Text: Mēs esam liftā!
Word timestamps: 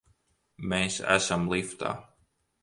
Mēs 0.71 0.97
esam 1.17 1.45
liftā! 1.53 1.93